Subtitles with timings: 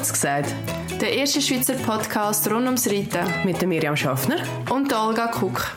[0.00, 0.54] Kurz gesagt.
[0.98, 3.44] Der erste Schweizer Podcast rund ums Reiten.
[3.44, 4.38] Mit Miriam Schaffner.
[4.70, 5.76] Und Olga Kuck.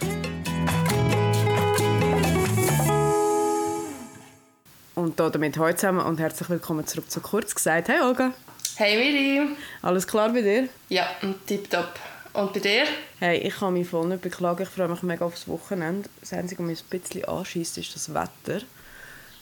[4.96, 7.90] Und damit heute zusammen und herzlich willkommen zurück zu Kurz gesagt.
[7.90, 8.32] Hey Olga.
[8.78, 9.58] Hey Miriam.
[9.82, 10.70] Alles klar bei dir?
[10.88, 11.06] Ja,
[11.46, 12.00] tipptopp.
[12.32, 12.86] Und bei dir?
[13.20, 14.64] Hey, ich kann mich voll nicht beklagen.
[14.64, 16.08] Ich freue mich mega aufs Wochenende.
[16.22, 18.62] Das Einzige, was mich ein bisschen anschießt, ist das Wetter.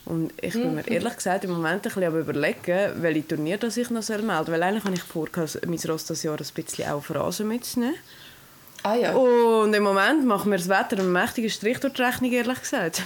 [0.04, 3.76] Und ich bin mir ehrlich gesagt im Moment ein bisschen am überlegen, welche Turnier das
[3.76, 4.46] ich noch melden soll.
[4.48, 5.28] Weil eigentlich habe ich vor,
[5.66, 7.94] mein Ross das Jahr ein bisschen auf Rasen mitzunehmen.
[8.82, 9.12] Ah ja.
[9.14, 13.02] Und im Moment macht mir das Wetter einen mächtigen Strich durch die Rechnung, ehrlich gesagt.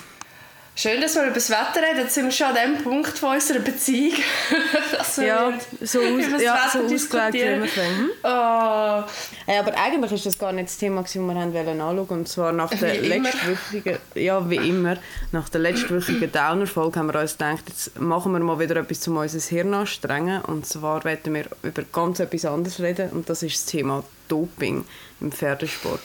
[0.78, 2.00] Schön, dass wir über das Wetter reden.
[2.00, 4.12] Jetzt sind wir schon an dem Punkt von unserer Beziehung.
[5.16, 8.10] ja, so, aus, ja, so ausgelegt wie immer hm?
[8.22, 9.04] oh.
[9.46, 12.28] hey, Aber eigentlich war das gar nicht das Thema, das wir haben wollen anschauen Und
[12.28, 14.98] zwar nach der letztwöchigen, ja wie immer,
[15.32, 19.16] nach der letztwöchigen Downer-Folge haben wir uns gedacht, jetzt machen wir mal wieder etwas, um
[19.16, 20.42] unser Hirn anstrengen.
[20.42, 23.12] Und zwar werden wir über ganz etwas anderes reden.
[23.12, 24.84] Und das ist das Thema Doping
[25.22, 26.00] im Pferdesport.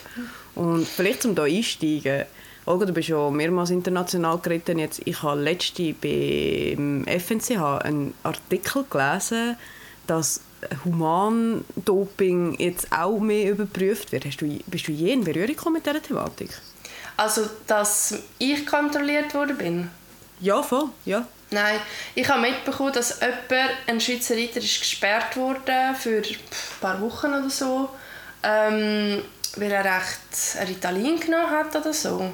[0.56, 2.24] Und vielleicht, um da einsteigen,
[2.66, 4.78] Olga, du bist schon mehrmals international geritten.
[4.78, 9.58] Jetzt, ich habe letzte beim FNCH einen Artikel gelesen,
[10.06, 10.42] dass
[10.86, 14.26] Humandoping jetzt auch mehr überprüft wird.
[14.26, 16.52] Hast du, bist du je in Berührung mit dieser Thematik?
[17.18, 19.90] Also, dass ich kontrolliert worden bin?
[20.40, 21.26] Ja, voll, ja.
[21.52, 21.80] Nein,
[22.16, 26.38] ich habe mitbekommen, dass jemand, ein Schweizer Reiter ist gesperrt wurde für ein
[26.80, 27.90] paar Wochen oder so,
[28.42, 29.22] ähm,
[29.58, 32.32] weil er recht Ritalin genommen hat oder so.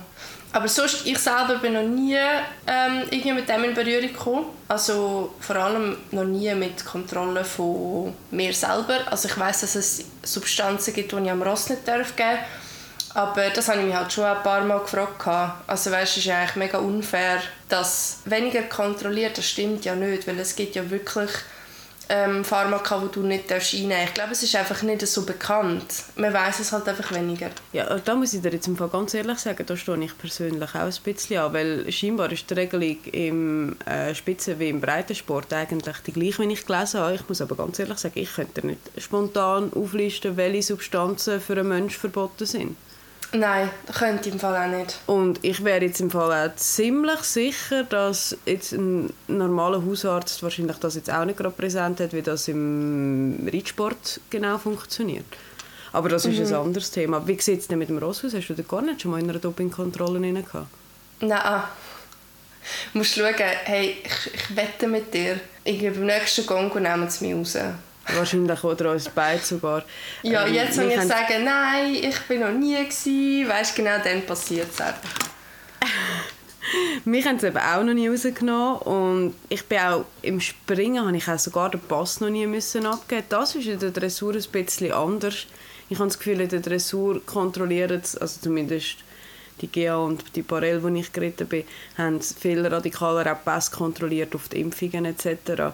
[0.57, 2.17] Aber sonst, ich selber bin noch nie
[2.65, 4.45] ähm, irgendwie mit dem in Berührung gekommen.
[4.67, 9.01] Also vor allem noch nie mit Kontrolle von mir selber.
[9.05, 12.39] Also ich weiß, dass es Substanzen gibt, die ich am Ross nicht geben darf.
[13.13, 15.27] Aber das habe ich mich halt schon ein paar Mal gefragt.
[15.67, 20.39] Also weißt, es ist eigentlich mega unfair, dass weniger kontrolliert, das stimmt ja nicht, weil
[20.39, 21.29] es gibt ja wirklich
[22.09, 24.03] ähm, Pharmaka, die du nicht einnehmen darfst.
[24.03, 25.85] Ich glaube, es ist einfach nicht so bekannt.
[26.15, 27.49] Man weiß es halt einfach weniger.
[27.73, 30.69] Ja, da muss ich dir jetzt im Fall ganz ehrlich sagen, da stehe ich persönlich
[30.69, 35.51] auch ein bisschen an, weil scheinbar ist die Regelung im äh, Spitzen- wie im Breitensport
[35.53, 37.15] eigentlich die gleiche, wie ich gelesen habe.
[37.15, 41.67] Ich muss aber ganz ehrlich sagen, ich könnte nicht spontan auflisten, welche Substanzen für einen
[41.67, 42.77] Menschen verboten sind.
[43.33, 44.99] Nein, das könnte im Fall auch nicht.
[45.05, 50.77] Und ich wäre jetzt im Fall auch ziemlich sicher, dass jetzt ein normaler Hausarzt wahrscheinlich
[50.77, 55.25] das jetzt auch nicht gerade präsent hat, wie das im Reitsport genau funktioniert.
[55.91, 56.45] Aber das ist mhm.
[56.45, 57.27] ein anderes Thema.
[57.27, 58.33] Wie sieht es denn mit dem Ross aus?
[58.33, 60.67] Hast du da gar nicht schon mal in einer Dopingkontrolle rein gehabt?
[61.19, 61.63] Nein.
[62.91, 67.33] Du musst schauen, hey, ich, ich wette mit dir, irgendwie beim nächsten Gongo nehmen sie
[67.33, 67.57] mich raus.
[68.15, 69.83] Wahrscheinlich oder uns beide sogar.
[70.23, 71.07] Ja, ähm, jetzt wenn ich haben...
[71.07, 75.09] sagen, nein, ich bin noch nie gewesen, weißt genau, dann passiert es einfach.
[77.05, 81.15] Mich haben sie eben auch noch nie rausgenommen und ich bin auch im Springen habe
[81.15, 83.23] ich auch sogar den Pass noch nie müssen abgeben.
[83.29, 85.47] Das ist in der Dressur ein bisschen anders.
[85.89, 88.97] Ich habe das Gefühl, in der Dressur kontrollieren also zumindest
[89.61, 91.63] die GA und die Parell, wo ich geritten bin,
[91.97, 95.73] haben viel radikaler auch Pass kontrolliert auf die Impfungen etc.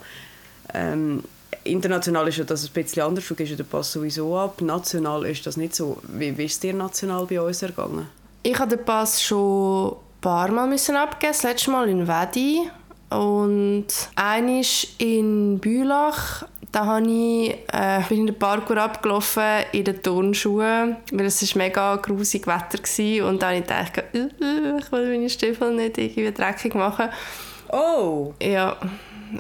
[0.74, 1.24] Ähm,
[1.64, 4.62] international ist ja das ein bisschen anders, du gehst den Pass sowieso ab.
[4.62, 5.98] National ist das nicht so.
[6.08, 8.08] Wie, wie ist es dir national bei uns ergangen?
[8.44, 11.34] Ich habe den Pass schon ein paar Mal müssen abgeben.
[11.34, 12.70] Das letzte Mal in Wedi
[13.10, 16.46] und eines in Bülach.
[16.72, 21.64] Da habe ich, äh, bin in den Parkour abgelaufen in den Turnschuhen, weil es war
[21.64, 23.30] mega grusig Wetter war.
[23.30, 27.10] Und dann habe ich gedacht, äh, äh, ich will meine Stiefel nicht irgendwie dreckig machen.
[27.72, 28.34] Oh!
[28.42, 28.76] Ja.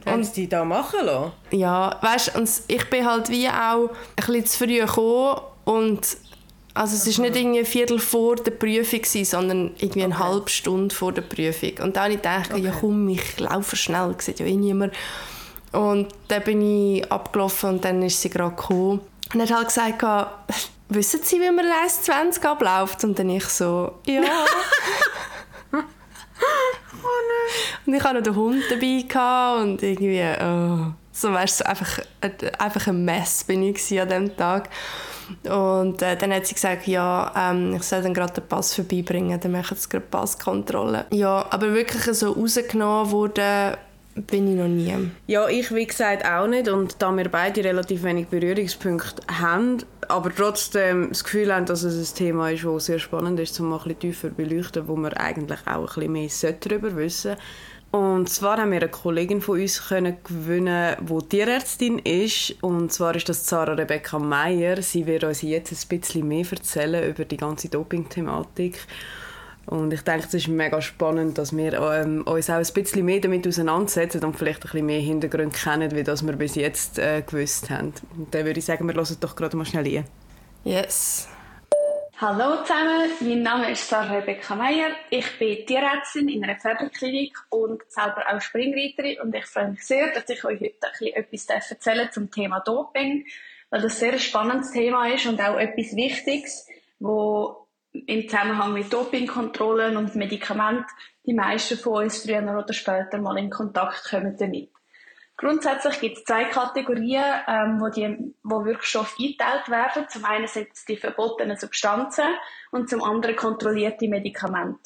[0.06, 1.32] Und sie da machen lassen?
[1.52, 6.18] Ja, weißt und ich bin halt wie auch ein bisschen zu früh gekommen und
[6.76, 10.24] also es war nicht irgendwie ein Viertel vor der Prüfung, sondern irgendwie eine okay.
[10.24, 11.78] halbe Stunde vor der Prüfung.
[11.84, 12.62] Und dann habe ich gedacht, okay.
[12.62, 14.94] ja komm, ich laufe schnell, sieht ja eh niemand.
[15.72, 16.62] Und dann bin
[16.96, 19.02] ich abgelaufen und dann ist sie gerade gekommen.
[19.34, 20.04] Und hat halt gesagt,
[20.90, 23.04] wissen Sie, wie man 1,20 abläuft?
[23.04, 24.22] Und dann ich so, ja.
[27.86, 32.00] Und ich hatte noch den Hund dabei und irgendwie, oh, so weißt du, einfach,
[32.58, 34.70] einfach ein Mess bin ich an diesem Tag.
[35.44, 39.40] Und äh, dann hat sie gesagt, ja, ähm, ich soll dann gerade den Pass vorbeibringen,
[39.40, 41.06] dann machen sie gerade Passkontrolle.
[41.12, 43.78] Ja, aber wirklich so rausgenommen wurde
[44.16, 45.12] bin ich noch nie.
[45.28, 46.68] Ja, ich wie gesagt auch nicht.
[46.68, 49.80] Und da wir beide relativ wenig Berührungspunkte haben,
[50.10, 53.70] aber trotzdem das Gefühl haben, dass es ein Thema ist, das sehr spannend ist, um
[53.70, 57.36] mal ein bisschen tiefer beleuchten, wo wir eigentlich auch ein bisschen mehr darüber wissen
[57.94, 62.56] und zwar haben wir eine Kollegin von uns können gewinnen, die Tierärztin ist.
[62.64, 64.82] Und zwar ist das Sarah Rebecca Meyer.
[64.82, 68.80] Sie wird uns jetzt ein bisschen mehr erzählen über die ganze Doping-Thematik.
[69.66, 73.22] Und ich denke, es ist mega spannend, dass wir ähm, uns auch ein bisschen mehr
[73.22, 77.22] damit auseinandersetzen und vielleicht ein bisschen mehr Hintergründe kennen, wie das wir bis jetzt äh,
[77.22, 77.94] gewusst haben.
[78.18, 80.06] Und dann würde ich sagen, wir hören doch gerade mal schnell ein.
[80.66, 81.30] Yes.
[82.18, 84.92] Hallo zusammen, mein Name ist Sarah Rebecca Meyer.
[85.10, 90.14] Ich bin Tierärztin in einer Pferdeklinik und selber auch Springreiterin und ich freue mich sehr,
[90.14, 93.26] dass ich euch heute ein bisschen etwas erzählen zum Thema Doping,
[93.72, 96.68] weil das sehr ein spannendes Thema ist und auch etwas Wichtiges,
[97.00, 97.63] wo
[97.94, 100.86] im Zusammenhang mit Dopingkontrollen und Medikamenten
[101.26, 104.70] die meisten von uns früher oder später mal in Kontakt kommen damit.
[105.38, 110.08] Grundsätzlich gibt es zwei Kategorien, ähm, wo, die, wo Wirkstoffe eingeteilt werden.
[110.10, 112.26] Zum einen sind es die verbotenen Substanzen
[112.72, 114.80] und zum anderen kontrollierte Medikamente.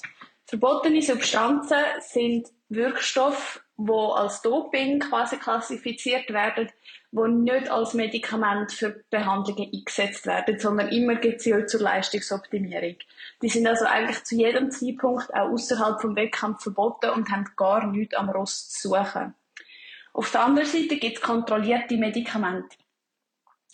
[0.46, 6.70] Verbotene Substanzen sind Wirkstoffe, die als Doping quasi klassifiziert werden,
[7.12, 12.98] die nicht als Medikament für Behandlungen eingesetzt werden, sondern immer gezielt zur Leistungsoptimierung.
[13.42, 17.88] Die sind also eigentlich zu jedem Zeitpunkt auch außerhalb vom Wettkampf verboten und haben gar
[17.88, 19.34] nichts am Rost zu suchen.
[20.14, 22.76] Auf der anderen Seite gibt es kontrollierte Medikamente.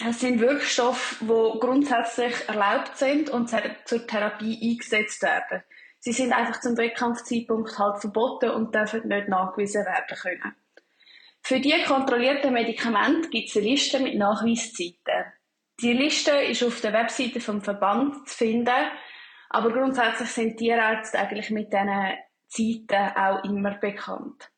[0.05, 3.49] Es sind Wirkstoffe, die grundsätzlich erlaubt sind und
[3.85, 5.63] zur Therapie eingesetzt werden.
[5.99, 10.55] Sie sind einfach zum Wettkampfzeitpunkt halt verboten und dürfen nicht nachgewiesen werden können.
[11.45, 15.33] Für die kontrollierten Medikamente gibt es eine Liste mit Nachweiszeiten.
[15.81, 18.91] Die Liste ist auf der Webseite vom Verband zu finden,
[19.49, 22.13] aber grundsätzlich sind Tierärzte eigentlich mit diesen
[22.47, 24.51] Zeiten auch immer bekannt.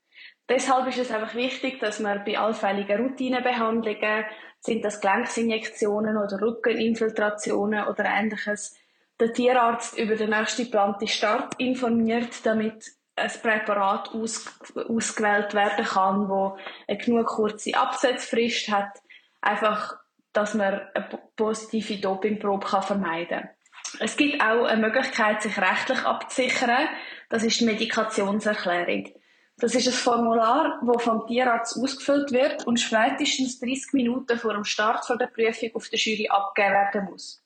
[0.48, 4.26] Deshalb ist es einfach wichtig, dass man bei allfälligen Routinebehandlungen,
[4.60, 8.78] sind das Gelenksinjektionen oder Rückeninfiltrationen oder ähnliches,
[9.20, 14.46] der Tierarzt über den nächsten geplanten Start informiert, damit ein Präparat aus,
[14.76, 16.58] ausgewählt werden kann, wo
[16.88, 18.90] eine genug kurze Absetzfrist hat,
[19.42, 19.98] einfach,
[20.34, 23.50] dass man eine positive Dopingprobe kann vermeiden kann.
[24.00, 26.88] Es gibt auch eine Möglichkeit, sich rechtlich abzusichern.
[27.30, 29.14] Das ist die Medikationserklärung.
[29.58, 34.66] Das ist ein Formular, das vom Tierarzt ausgefüllt wird und spätestens 30 Minuten vor dem
[34.66, 37.42] Start der Prüfung auf der Jury abgegeben werden muss.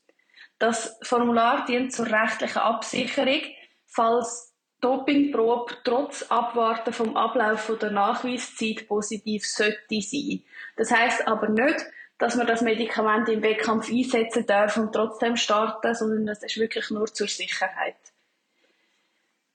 [0.57, 3.41] Das Formular dient zur rechtlichen Absicherung,
[3.85, 4.48] falls
[4.81, 10.43] Dopingprobe trotz Abwarten vom Ablauf der Nachweiszeit positiv sollte sein.
[10.77, 11.85] Das heißt aber nicht,
[12.17, 16.89] dass man das Medikament im Wettkampf einsetzen darf und trotzdem starten, sondern das ist wirklich
[16.91, 17.95] nur zur Sicherheit.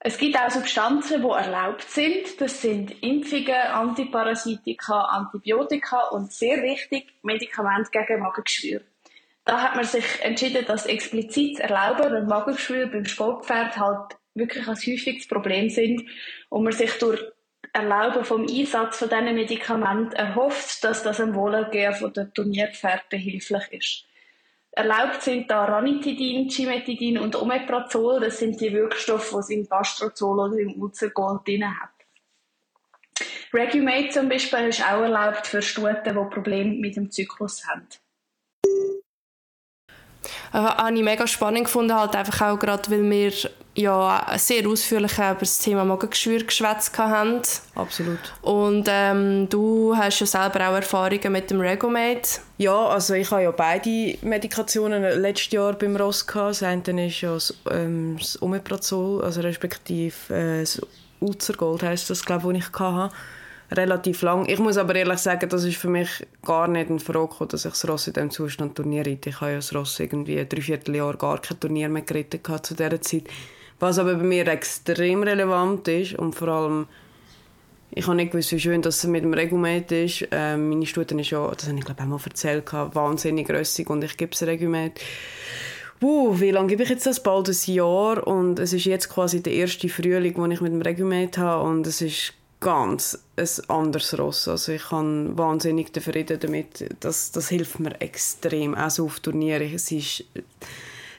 [0.07, 2.39] Es gibt auch Substanzen, die erlaubt sind.
[2.39, 8.83] Das sind Impfungen, Antiparasitika, Antibiotika und sehr wichtig, Medikamente gegen Magengeschwür.
[9.47, 14.67] Da hat man sich entschieden, das explizit zu erlauben, weil Magengeschwür beim Sportpferd halt wirklich
[14.67, 16.05] ein häufiges Problem sind
[16.49, 17.21] und man sich durch
[17.73, 24.05] Erlauben vom Einsatz von diesen Medikamenten erhofft, dass das im Wohlergehen der Turnierpferde behilflich ist.
[24.71, 28.21] Erlaubt sind da Ranitidin, Cimetidin und Omeprazol.
[28.21, 31.91] Das sind die Wirkstoffe, die es im Gastrozol oder im Ulcergold drin hat.
[33.53, 37.87] Regumate zum Beispiel ist auch erlaubt für Stuten, die Probleme mit dem Zyklus haben.
[40.53, 43.33] Äh, habe ich mega spannend gefunden, halt einfach auch gerade, weil wir
[43.77, 47.41] ja sehr ausführlich über das Thema Magengeschwür geschwätzt haben.
[47.75, 48.19] Absolut.
[48.43, 52.41] Und ähm, du hast ja selber auch Erfahrungen mit dem Regomate.
[52.59, 56.51] Ja, also ich habe ja beide Medikationen letztes Jahr beim Ross gehabt.
[56.51, 60.81] Das eine ist ja das, ähm, das Omeprazol, also respektive äh, das
[61.21, 63.11] Ulzergold heisst das, glaube ich, das ich hatte
[63.73, 64.47] relativ lang.
[64.49, 67.65] Ich muss aber ehrlich sagen, das ist für mich gar nicht in Frage gekommen, dass
[67.65, 69.31] ich das Ross in diesem Zustand Turnier reite.
[69.31, 73.01] Ich habe ja das Ross irgendwie ein Dreivierteljahr gar kein Turnier mehr geritten zu dieser
[73.01, 73.25] Zeit.
[73.81, 76.87] Was aber bei mir extrem relevant ist und vor allem
[77.97, 80.27] ich habe nicht gewusst, wie schön das mit dem Regumet ist.
[80.33, 84.03] Ähm, meine Studie ist ja, das habe ich glaube auch mal erzählt, wahnsinnig rössig und
[84.03, 85.01] ich gebe es Regumet.
[86.03, 87.23] Uh, wie lange gebe ich jetzt das?
[87.23, 90.83] Bald ein Jahr und es ist jetzt quasi der erste Frühling, den ich mit dem
[90.83, 94.49] Regumet habe und es ist ganz ein anderes Ross.
[94.49, 96.85] Also ich kann wahnsinnig Frieden damit.
[96.99, 99.73] Das, das hilft mir extrem, auch so auf Turnieren.
[99.73, 100.25] Es ist,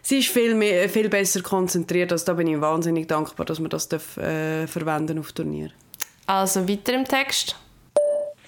[0.05, 2.11] sie ist viel, mehr, viel besser konzentriert.
[2.11, 5.71] Also da bin ich wahnsinnig dankbar, dass man das darf, äh, verwenden auf Turnier.
[6.27, 7.55] Also weiter im Text.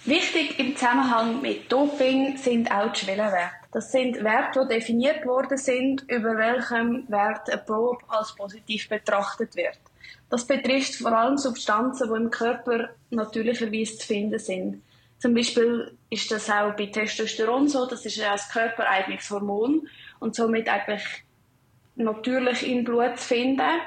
[0.06, 3.56] Wichtig im Zusammenhang mit Doping sind auch die Schwellenwerte.
[3.74, 9.56] Das sind Werte, die definiert worden sind, über welchem Wert eine Probe als positiv betrachtet
[9.56, 9.78] wird.
[10.30, 14.82] Das betrifft vor allem Substanzen, die im Körper natürlicherweise zu finden sind.
[15.20, 19.88] Zum Beispiel ist das auch bei Testosteron so, das ist ein körpereigenes Hormon
[20.20, 21.04] und somit eigentlich
[21.98, 23.82] natürlich im Blut zu finden.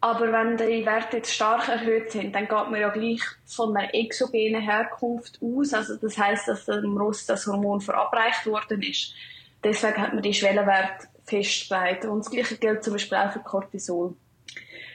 [0.00, 3.94] Aber wenn die Werte jetzt stark erhöht sind, dann geht man ja gleich von einer
[3.94, 5.72] exogenen Herkunft aus.
[5.72, 9.14] Also das heißt, dass dem Rost das Hormon verabreicht worden ist.
[9.62, 12.04] Deswegen hat man die Schwellenwerte festgelegt.
[12.04, 14.16] Und das Gleiche gilt zum Beispiel auch für Cortisol.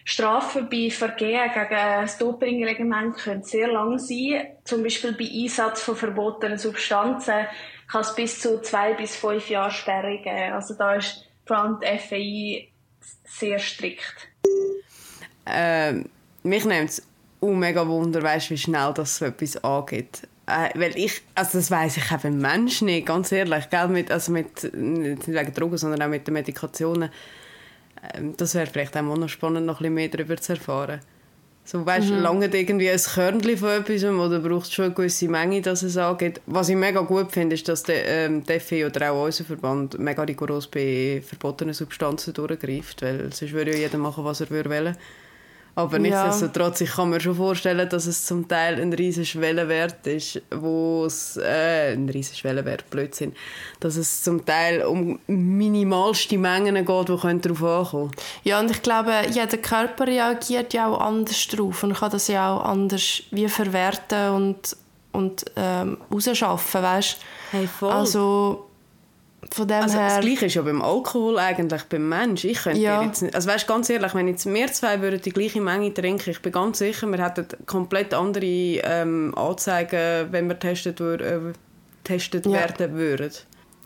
[0.03, 4.47] Strafen bei Vergehen gegen das Dopingreglement können sehr lang sein.
[4.63, 7.45] Zum Beispiel bei Einsatz von verbotenen Substanzen
[7.89, 10.53] kann es bis zu zwei bis fünf Jahre Sperre geben.
[10.53, 12.67] Also da ist vor allem die FAI
[13.25, 14.29] sehr strikt.
[15.45, 16.09] Ähm,
[16.43, 17.07] mich nimmt es
[17.41, 20.27] uh, mega Wunder, weißt, wie schnell das so etwas angeht.
[20.45, 24.31] Äh, weil ich, also das weiss ich eben Mensch nicht, ganz ehrlich, gell, mit, also
[24.31, 27.09] mit, nicht wegen Drogen, sondern auch mit den Medikationen.
[28.13, 31.01] Ähm, das wäre vielleicht auch noch spannend, noch ein bisschen mehr darüber zu erfahren.
[31.67, 32.19] So, weißt, mhm.
[32.19, 35.97] lange irgendwie ein Körnchen von etwas oder braucht es schon eine gewisse Menge, dass es
[35.97, 36.39] angeht.
[36.45, 40.23] Was ich mega gut finde, ist, dass der ähm, DFE oder auch unser Verband mega
[40.23, 44.95] rigoros bei verbotenen Substanzen durchgreift, weil sonst würde ja jeder machen, was er will.
[45.77, 50.41] Aber nichtsdestotrotz, ich kann mir schon vorstellen, dass es zum Teil ein riesiger Schwellenwert ist,
[50.49, 53.33] wo es, äh, ein riesiger Schwellenwert, Blödsinn,
[53.79, 58.11] dass es zum Teil um minimalste Mengen geht, die darauf ankommen
[58.43, 62.55] Ja, und ich glaube, jeder Körper reagiert ja auch anders drauf und kann das ja
[62.55, 64.75] auch anders wie verwerten und,
[65.11, 67.19] und ähm, rausschaffen, weißt?
[67.51, 67.91] Hey, voll.
[67.91, 68.66] Also,
[69.51, 70.07] von dem also her...
[70.17, 72.43] Das Gleiche ist ja beim Alkohol eigentlich, beim Mensch.
[72.43, 73.03] Ich könnte ja.
[73.03, 73.35] jetzt nicht...
[73.35, 76.51] Also weißt, ganz ehrlich, wenn jetzt wir zwei würden die gleiche Menge trinken, ich bin
[76.51, 81.39] ganz sicher, wir hätten komplett andere ähm, Anzeigen, wenn wir testet, äh,
[82.03, 82.53] testet ja.
[82.53, 83.31] werden würden.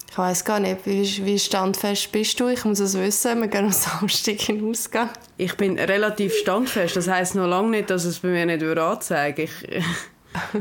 [0.10, 2.50] Ich weiß gar nicht, wie, wie standfest bist du?
[2.50, 3.40] Ich muss es wissen.
[3.40, 5.10] Wir gehen am Samstag in Ausgang.
[5.38, 6.98] Ich bin relativ standfest.
[6.98, 9.86] Das heisst noch lange nicht, dass es bei mir nicht anzeigen würde.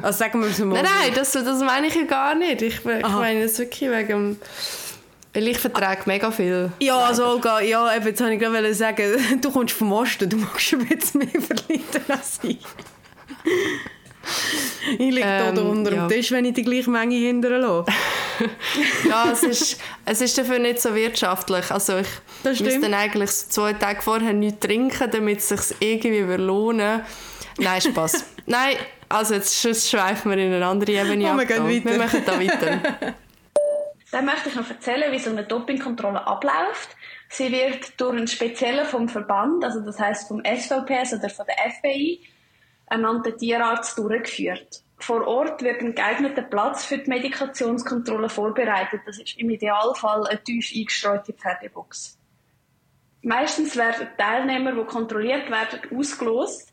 [0.03, 0.83] Also sagen wir es mal.
[0.83, 2.63] Nein, nein, das, das meine ich ja gar nicht.
[2.63, 4.39] Ich, ich meine es wirklich wegen
[5.33, 6.73] weil ich vertrage mega viel.
[6.81, 10.37] Ja, also Olga, ja, eben, jetzt wollte ich gerade sagen, du kommst vom Osten, du
[10.37, 12.59] magst ein bisschen mehr verleiten als ich.
[14.93, 16.07] ich liege ähm, da unter ja.
[16.07, 17.85] dem Tisch, wenn ich die gleiche Menge hinterher lasse.
[19.09, 21.71] ja, es ist, es ist dafür nicht so wirtschaftlich.
[21.71, 22.09] Also ich
[22.43, 27.03] müsste dann eigentlich zwei Tage vorher nichts trinken, damit es sich irgendwie lohnen
[27.59, 28.25] Nein, Spaß.
[28.47, 28.77] Nein,
[29.11, 31.49] also jetzt schweifen wir in eine andere Ebene oh, ab.
[31.49, 33.15] Wir, wir machen da weiter.
[34.13, 36.97] Dann möchte ich noch erzählen, wie so eine Dopingkontrolle abläuft.
[37.29, 41.71] Sie wird durch einen speziellen vom Verband, also das heißt vom SVPS oder von der
[41.71, 42.21] FBI,
[42.87, 44.83] ernannten Tierarzt durchgeführt.
[44.99, 49.01] Vor Ort wird ein geeigneter Platz für die Medikationskontrolle vorbereitet.
[49.07, 52.19] Das ist im Idealfall eine tief eingestreute Pferdebox.
[53.23, 56.73] Meistens werden Teilnehmer, die kontrolliert werden, ausgelost.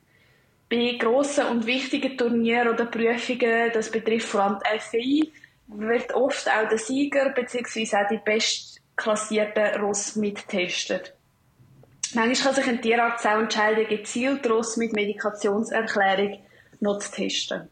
[0.69, 5.33] Bei grossen und wichtigen Turnieren oder Prüfungen, das betrifft vor allem die FI,
[5.67, 7.95] wird oft auch der Sieger bzw.
[7.95, 11.13] auch die bestklassierten Ross mittestet.
[12.13, 16.39] Manchmal kann sich ein Tierarzt auch entscheiden, gezielt Ross mit Medikationserklärung
[16.79, 17.69] noch zu testen.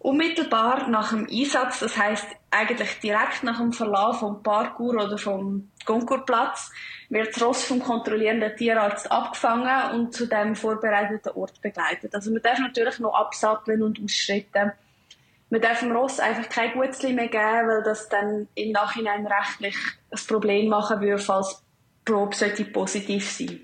[0.00, 5.70] Unmittelbar nach dem Einsatz, das heißt eigentlich direkt nach dem Verlauf vom Parkour oder vom
[5.84, 6.72] Konkurplatz,
[7.10, 12.14] wird das Ross vom kontrollierenden Tierarzt abgefangen und zu dem vorbereiteten Ort begleitet.
[12.14, 14.72] Also man darf natürlich noch absatteln und ausschreiten
[15.50, 19.76] man darf dem Ross einfach kein Gutzli mehr geben, weil das dann im Nachhinein rechtlich
[20.10, 21.64] ein Problem machen würde, falls
[22.06, 23.60] die Probe sollte positiv sein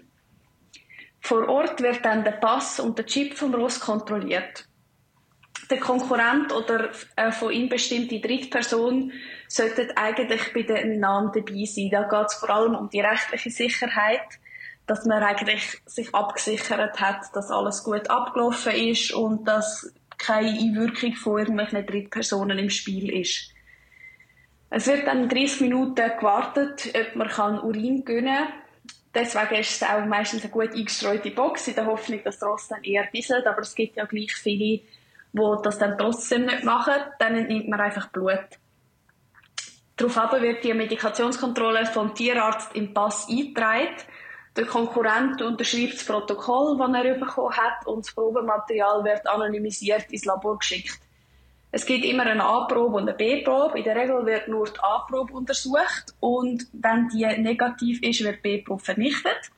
[1.20, 4.66] Vor Ort wird dann der Pass und der Chip vom Ross kontrolliert.
[5.70, 9.12] Der Konkurrent oder äh, von ihm bestimmte Drittperson
[9.48, 11.90] sollte eigentlich bei den Namen dabei sein.
[11.90, 14.26] Da geht es vor allem um die rechtliche Sicherheit,
[14.86, 21.14] dass man eigentlich sich abgesichert hat, dass alles gut abgelaufen ist und dass keine Einwirkung
[21.14, 23.50] von irgendwelchen Drittpersonen im Spiel ist.
[24.70, 28.52] Es wird dann 30 Minuten gewartet, ob man kann Urin gönnen kann.
[29.14, 32.68] Deswegen ist es auch meistens eine gut eingestreute Box, in der Hoffnung, dass der Ross
[32.68, 33.46] dann eher bisselt.
[33.46, 34.80] Aber es gibt ja gleich viele,
[35.38, 36.94] die das dann trotzdem nicht machen.
[37.18, 38.46] Dann entnimmt man einfach Blut.
[39.96, 43.96] Daraufhin wird die Medikationskontrolle vom Tierarzt im Pass eingetragen
[44.56, 50.24] der Konkurrent unterschreibt das Protokoll, das er bekommen hat, und das Probematerial wird anonymisiert ins
[50.24, 50.98] Labor geschickt.
[51.70, 53.78] Es gibt immer eine A-Probe und eine B-Probe.
[53.78, 58.58] In der Regel wird nur die A-Probe untersucht und wenn die negativ ist, wird die
[58.58, 59.50] B-Probe vernichtet.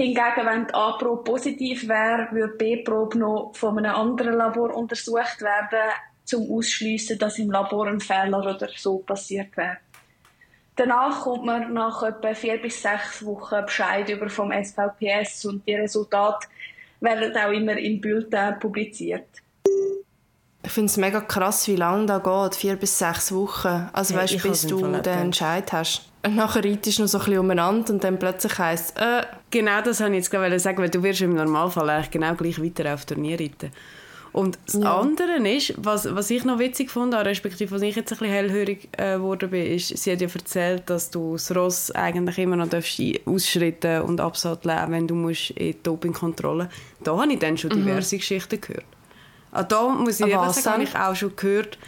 [0.00, 5.42] Hingegen, wenn die A-Probe positiv wäre, würde die B-Probe noch von einem anderen Labor untersucht
[5.42, 5.90] werden,
[6.24, 9.78] zum Ausschließen, dass im Labor ein Fehler oder so passiert wäre.
[10.76, 15.74] Danach kommt man nach etwa vier bis sechs Wochen Bescheid über vom SVPS und die
[15.74, 16.46] Resultate
[17.00, 19.26] werden auch immer in Bulletin publiziert.
[20.62, 23.88] Ich finde es mega krass, wie lange das geht, vier bis sechs Wochen.
[23.92, 26.07] Also hey, weißt, bis du den Entscheid hast.
[26.24, 29.22] Und nachher reitest du noch so ein bisschen umeinander und dann plötzlich heisst äh.
[29.50, 32.62] Genau das wollte ich jetzt gerade sagen, weil du wirst im Normalfall eigentlich genau gleich
[32.62, 33.70] weiter auf Turnier reiten.
[34.32, 35.00] Und das ja.
[35.00, 38.88] andere ist, was, was ich noch witzig fand, respektive was ich jetzt ein bisschen hellhörig
[38.92, 42.68] äh, geworden bin, ist, sie hat ja erzählt, dass du das Ross eigentlich immer noch
[43.26, 46.68] ausschritten und absatteln wenn du musst in die Dopingkontrolle.
[47.02, 47.84] Da habe ich dann schon mhm.
[47.84, 48.18] diverse mhm.
[48.18, 48.84] Geschichten gehört.
[49.50, 51.78] Ah, da muss ich ehrlich sagen, habe ich auch schon gehört,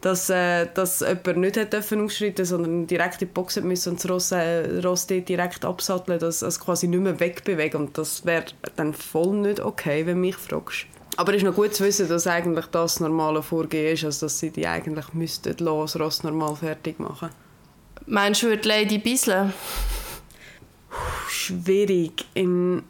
[0.00, 4.04] dass, äh, dass jemand nicht hat dürfen ausschreiten sondern direkt in die Box müssen und
[4.04, 7.80] das Ross, äh, Ross direkt absatteln, dass es quasi nicht mehr wegbewegen.
[7.80, 8.44] Und das wäre
[8.76, 10.86] dann voll nicht okay, wenn du mich fragst.
[11.16, 14.38] Aber es ist noch gut zu wissen, dass eigentlich das normale Vorgehen ist, also dass
[14.38, 17.30] sie die eigentlich müssten das Ross normal fertig machen.
[18.06, 19.52] Meinst du, würde Lady Bisle?
[21.28, 22.24] Schwierig.
[22.34, 22.84] Im,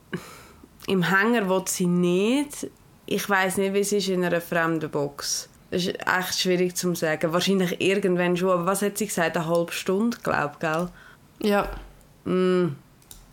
[0.86, 2.68] Im Hänger will sie nicht.
[3.06, 5.47] Ich weiß nicht, wie es ist in einer fremden Box.
[5.70, 7.32] Das ist echt schwierig zu sagen.
[7.32, 8.50] Wahrscheinlich irgendwann schon.
[8.50, 9.36] Aber was hat sie gesagt?
[9.36, 10.88] Eine halbe Stunde, glaube ich, gell?
[11.40, 11.68] Ja.
[12.24, 12.76] Mm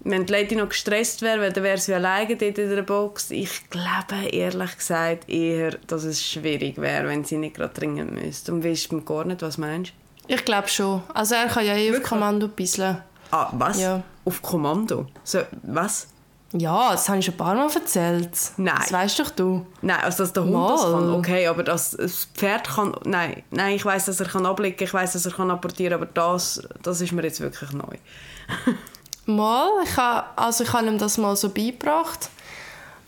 [0.05, 3.31] wenn die Lady noch gestresst wäre, dann wäre sie alleine dort in der Box.
[3.31, 8.53] Ich glaube ehrlich gesagt eher, dass es schwierig wäre, wenn sie nicht gerade dringend müsste.
[8.53, 9.41] Und ist es beim Garnet?
[9.41, 9.93] Was meinst
[10.27, 10.33] du?
[10.33, 11.01] Ich glaube schon.
[11.13, 12.99] Also er kann ja eh auf Kommando bisseln.
[13.31, 13.81] Ah, was?
[13.81, 14.03] Ja.
[14.23, 15.07] Auf Kommando?
[15.23, 16.07] So, was?
[16.57, 18.29] Ja, das habe ich schon ein paar Mal erzählt.
[18.57, 18.75] Nein.
[18.77, 19.65] Das weißt doch du.
[19.81, 20.71] Nein, also dass der Hund Mal.
[20.71, 24.45] das kann, okay, aber dass das Pferd kann, nein, nein, ich weiß, dass er kann
[24.45, 27.97] abblicken, ich weiß, dass er kann apportieren, aber das, das ist mir jetzt wirklich neu.
[29.25, 32.29] Mal, ich habe, also ich habe ihm das mal so beigebracht.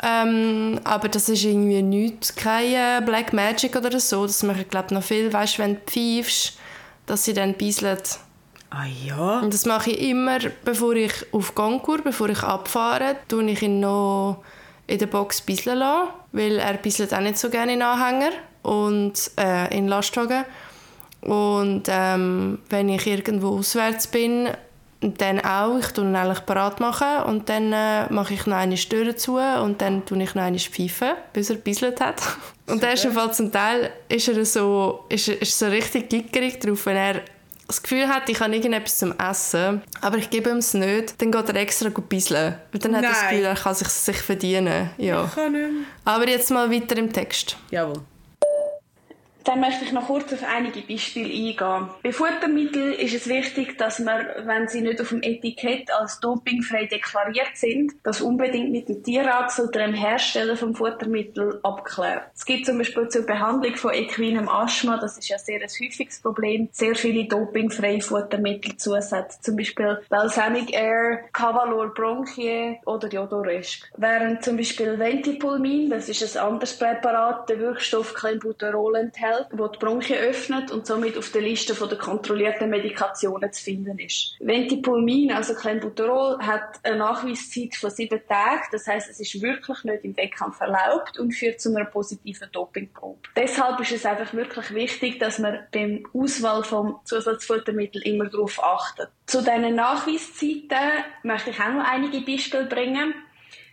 [0.02, 4.26] Ähm, aber das ist irgendwie nichts, keine Black Magic oder so.
[4.26, 6.58] Das mache ich glaube noch viel, weißt, wenn du pfeifst,
[7.06, 8.20] dass sie dann bisselt.
[8.70, 9.40] Ah ja?
[9.40, 13.62] Und das mache ich immer, bevor ich auf Gang gehe, bevor ich abfahre, tue ich
[13.62, 14.44] ihn noch
[14.88, 18.32] in der Box bisseln lassen, weil er bisselt auch nicht so gerne in Anhänger
[18.64, 20.46] und äh, in Lastwagen.
[21.22, 24.50] Und ähm, wenn ich irgendwo auswärts bin,
[25.02, 28.78] dann auch, ich tue ihn eigentlich parat machen und dann äh, mache ich noch eine
[28.78, 32.22] Störe zu und dann tue ich noch eine pfeifen, bis er gebisselt hat.
[32.68, 36.60] Und dann ist im Fall zum Teil ist er so, ist, ist so richtig gickerig
[36.60, 37.22] drauf, wenn er
[37.68, 41.32] das Gefühl hat, ich habe irgendetwas zum Essen, aber ich gebe ihm es nicht, dann
[41.32, 42.56] geht er extra bisseln.
[42.74, 44.90] Und dann hat er das Gefühl, er kann sich, sich verdienen.
[44.98, 45.26] Ja.
[45.26, 47.58] Ich kann nicht Aber jetzt mal weiter im Text.
[47.70, 48.02] Jawohl.
[49.48, 51.90] Dann möchte ich noch kurz auf einige Beispiele eingehen.
[52.04, 56.86] Bei Futtermitteln ist es wichtig, dass man, wenn sie nicht auf dem Etikett als dopingfrei
[56.86, 62.24] deklariert sind, das unbedingt mit dem Tierarzt oder dem Hersteller vom Futtermittel abklärt.
[62.36, 66.22] Es gibt zum Beispiel zur Behandlung von equinem Asthma, das ist ja sehr ein häufiges
[66.22, 73.90] Problem, sehr viele dopingfreie Futtermittelzusätze, zum Beispiel Balsamic Air, Cavalor Bronchie oder Jodoresk.
[73.96, 79.68] Während zum Beispiel Ventipulmin, das ist ein anderes Präparat, der Wirkstoff Clenbuterol enthält, enthält, wo
[79.68, 84.36] die Bronchien öffnet und somit auf der Liste der kontrollierten Medikationen zu finden ist.
[84.40, 88.64] Ventipulmin, also Clenbuterol, hat eine Nachweiszeit von sieben Tagen.
[88.72, 93.20] Das heißt, es ist wirklich nicht im Wettkampf erlaubt und führt zu einer positiven Dopingprobe.
[93.36, 99.10] Deshalb ist es einfach wirklich wichtig, dass man beim Auswahl vom Zusatzfuttermittel immer darauf achtet.
[99.26, 103.14] Zu diesen Nachweiszeiten möchte ich auch noch einige Beispiele bringen.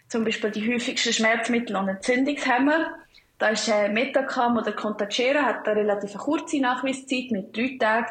[0.09, 3.04] Zum Beispiel die häufigsten Schmerzmittel und Entzündungshemmer.
[3.39, 8.07] Da ist äh, Metacam oder Contagera hat eine relativ kurze Nachweiszeit mit drei Tagen.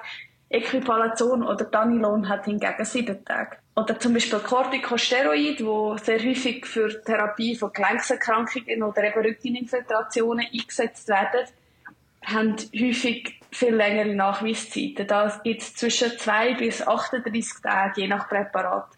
[0.50, 3.58] Equipalazon oder Danilon hat hingegen sieben Tage.
[3.76, 10.46] Oder zum Beispiel Corticosteroid, wo sehr häufig für die Therapie von Gelenkserkrankungen oder eben Rückeninfiltrationen
[10.46, 11.48] eingesetzt werden,
[12.24, 15.08] haben häufig viel längere Nachweiszeiten.
[15.08, 18.90] Da gibt es zwischen 2 bis 38 Tage, je nach Präparat.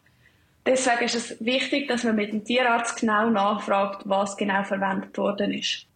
[0.66, 5.54] Deswegen ist es wichtig, dass man mit dem Tierarzt genau nachfragt, was genau verwendet worden
[5.54, 5.88] ist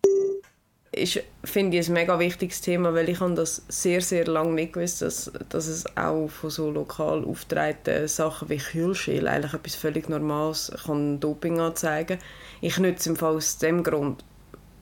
[0.92, 4.74] ist, finde ich, ein mega wichtiges Thema, weil ich habe das sehr, sehr lange nicht
[4.74, 10.10] gewusst, dass, dass es auch von so lokal auftretenden Sachen wie Kühlschäl eigentlich etwas völlig
[10.10, 12.18] Normales kann Doping anzeigen.
[12.62, 14.24] Ich nutze im Fall aus dem Grund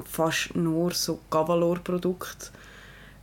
[0.05, 2.51] fast nur so Gavalor-Produkte,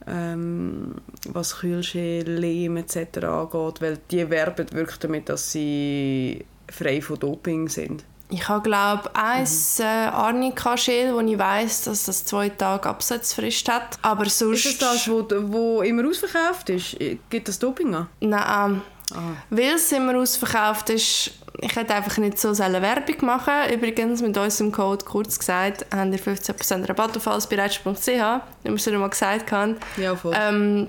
[0.07, 0.97] ähm,
[1.29, 3.25] was Kühlschäl, Lehm etc.
[3.25, 8.05] angeht, weil die werben wirklich damit, dass sie frei von Doping sind.
[8.30, 9.84] Ich habe glaube ein mhm.
[9.84, 13.98] äh, Arnika-Schäl, wo ich weiß, dass das zwei Tage Absatzfrist hat.
[14.02, 14.64] Aber sonst...
[14.64, 16.96] Ist das das, wo, wo immer ausverkauft ist?
[17.30, 18.08] Gibt das Doping an?
[18.20, 18.82] Nein.
[19.12, 19.18] Ah.
[19.50, 24.72] Weil es immer ausverkauft ist, ich hätte einfach nicht so Werbung machen Übrigens, mit unserem
[24.72, 29.52] Code kurz gesagt, haben ihr 15% Rabatt auf allesbereits.ch, wie wir es ja mal gesagt
[29.52, 29.76] haben.
[29.96, 30.34] Ja, voll.
[30.37, 30.88] Ähm,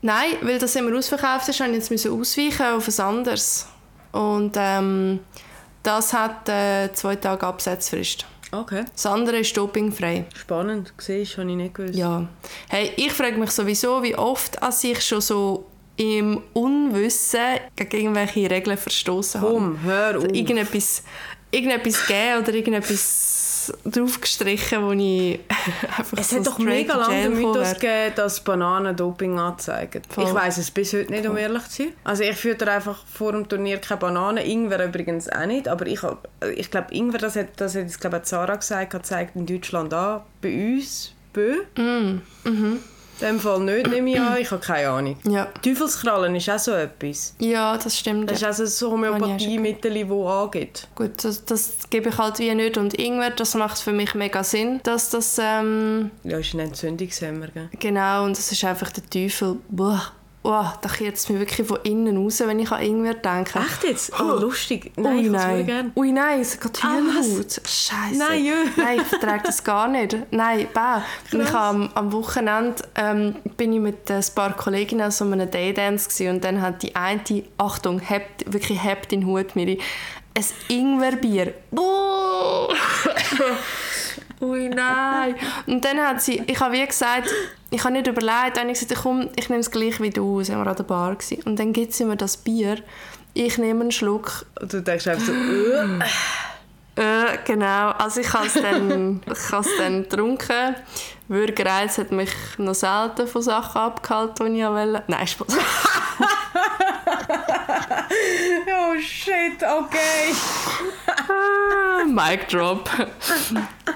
[0.00, 3.66] nein, weil das immer ausverkauft ist, musste ich jetzt ausweichen auf etwas anderes.
[4.12, 5.20] Und ähm,
[5.82, 8.26] das hat äh, zwei Tage Absetzfrist.
[8.50, 8.84] Okay.
[8.92, 10.26] Das andere ist dopingfrei.
[10.34, 11.94] Spannend, siehst habe ich nicht gewusst.
[11.94, 12.28] Ja.
[12.68, 15.66] Hey, ich frage mich sowieso, wie oft als ich schon so
[15.96, 17.40] im Unwissen
[17.76, 19.52] gegen irgendwelche Regeln verstoßen habe.
[19.52, 20.24] Komm, hör auf.
[20.24, 21.02] Irgendetwas,
[21.50, 23.31] irgendetwas geben oder irgendetwas
[23.68, 25.40] etwas draufgestrichen, wo ich
[25.98, 30.02] einfach Es so hat doch mega lange den Mythos gegeben, dass Bananen Doping anzeigen.
[30.08, 30.24] Voll.
[30.24, 31.92] Ich weiß es bis heute nicht, um ehrlich zu sein.
[32.04, 34.44] Also ich führe einfach vor dem Turnier keine Bananen.
[34.44, 35.68] Ingwer übrigens auch nicht.
[35.68, 36.00] Aber ich,
[36.56, 39.46] ich glaube, Ingwer, das hat, das hat jetzt, glaube ich, Sarah gesagt, hat zeigt in
[39.46, 40.22] Deutschland an.
[40.40, 41.62] Bei uns, bö.
[41.76, 42.20] Mm,
[43.20, 44.36] In dem Fall nicht, nehme ich an.
[44.38, 45.16] Ich habe keine Ahnung.
[45.28, 45.46] Ja.
[45.62, 47.34] Teufelskrallen ist auch so etwas.
[47.38, 48.30] Ja, das stimmt.
[48.30, 50.88] Das ist auch so ein Homöopathiemittel, das angeht.
[50.94, 52.76] Gut, das, das gebe ich halt wie nicht.
[52.76, 55.38] Und Ingwer, das macht für mich mega Sinn, dass das...
[55.40, 57.48] Ähm, Ja, ist ein Entzündungshemmer.
[57.48, 57.68] Gell?
[57.78, 59.56] genau, und das ist einfach der Teufel.
[59.68, 63.58] Boah, oh, da kehrt es mir wirklich von innen raus, wenn ich an Ingwer denke.
[63.58, 64.12] Echt jetzt?
[64.20, 64.92] Oh, lustig.
[64.96, 65.66] Nein, Ui, ich nein.
[65.66, 65.92] gerne.
[65.96, 66.96] Ui, nein, es geht Ah?
[66.96, 67.60] Hühnerhaut.
[67.64, 68.18] Scheiße.
[68.18, 68.54] Nein, jö.
[68.76, 70.16] Nein, ich vertrage das gar nicht.
[70.30, 70.68] Nein.
[71.32, 75.50] Und Ich am, am Wochenende ähm, bin ich mit ein paar Kolleginnen an so einem
[75.50, 77.22] Daydance gewesen und dann hat die eine,
[77.58, 79.78] Achtung, hebt, wirklich hebt in den Hut, Miri,
[80.34, 81.54] ein Ingwerbier.
[81.76, 82.68] Oh.
[84.42, 85.36] Ui, nein.
[85.66, 87.30] Und dann hat sie, ich habe wie gesagt,
[87.70, 90.42] ich habe nicht überlegt, dann habe ich gesagt, komm, ich nehme es gleich wie du,
[90.42, 91.42] sind wir an der Bar gewesen.
[91.44, 92.78] Und dann gibt sie mir das Bier,
[93.34, 96.00] ich nehme einen Schluck, Und du denkst einfach so, äh,
[96.96, 100.74] äh, genau, also ich habe es dann, ich dann getrunken.
[101.28, 105.04] Würgereiz hat mich noch selten von Sachen abgehalten, die ich wollte.
[105.06, 105.56] Nein, Spaß.
[108.66, 110.34] oh shit, okay.
[111.06, 112.90] Ah, Mic drop.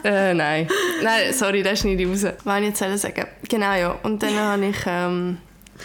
[0.07, 0.69] Äh, nein.
[1.03, 2.33] Nein, sorry, das schneide ich raus.
[2.45, 3.27] Was ich jetzt sagen?
[3.49, 3.99] Genau, ja.
[4.03, 5.39] Und dann habe ich, ähm,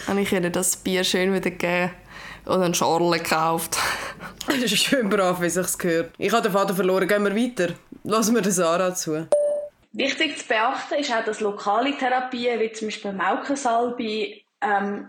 [0.06, 1.90] habe ich ihr das Bier schön wieder gegeben
[2.44, 3.78] und einen Schorle gekauft.
[4.46, 6.14] Das ist schön brav, wie sich's gehört.
[6.18, 7.74] Ich habe den Vater verloren, gehen wir weiter.
[8.02, 9.28] Lassen wir Sarah zu.
[9.92, 15.08] Wichtig zu beachten ist auch, dass lokale Therapien, wie zum Beispiel Maukensalbe, ähm,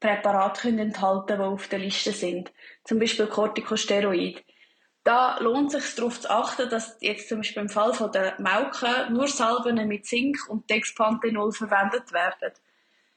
[0.00, 2.50] Präparate können enthalten, die auf der Liste sind.
[2.84, 4.42] Zum Beispiel Corticosteroid.
[5.04, 8.34] Da lohnt es sich darauf zu achten, dass jetzt zum Beispiel im Fall von der
[8.38, 12.52] Mauke nur Salben mit Zink und Dexpanthenol verwendet werden.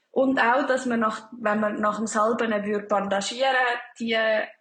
[0.10, 3.54] Und auch, dass man nach, wenn man nach dem Salben würde bandagieren,
[4.00, 4.18] die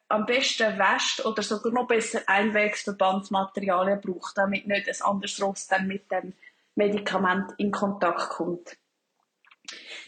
[0.09, 5.87] am besten wäscht oder sogar noch besser Einwegsverbandsmaterialien braucht, damit nicht ein anderes Rost dann
[5.87, 6.35] mit dem
[6.75, 8.77] Medikament in Kontakt kommt.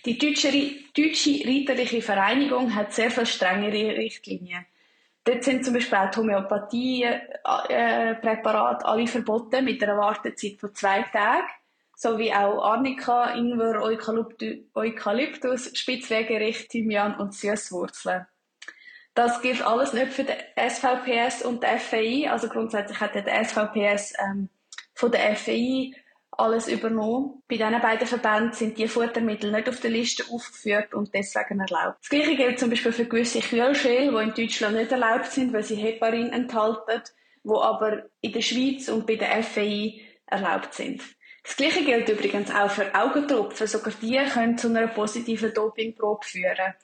[0.05, 0.51] Die Deutsche,
[0.95, 4.67] Deutsche Reiterliche Vereinigung hat sehr viel strengere Richtlinien.
[5.27, 11.49] Dort sind zum Beispiel auch die Homöopathie-Präparate alle verboten mit einer Wartezeit von zwei Tagen,
[11.97, 18.27] sowie auch Arnika, Ingwer, Eukalyptus, Eukalyptus Spitzwegerich, Thymian und Süßwurzeln.
[19.15, 22.31] Das gilt alles nicht für den SVPS und den FAI.
[22.31, 24.49] Also grundsätzlich hat der SVPS ähm,
[24.95, 25.93] von der FAI
[26.39, 27.43] alles übernommen.
[27.49, 31.99] Bei diesen beiden Verbänden sind die Futtermittel nicht auf der Liste aufgeführt und deswegen erlaubt.
[32.01, 35.63] Das Gleiche gilt zum Beispiel für gewisse Kühlschäle, die in Deutschland nicht erlaubt sind, weil
[35.63, 37.03] sie Heparin enthalten,
[37.43, 41.03] wo aber in der Schweiz und bei der FAI erlaubt sind.
[41.43, 43.69] Das Gleiche gilt übrigens auch für Augentropfen.
[43.69, 46.75] Sogar die können zu einer positiven Dopingprobe führen.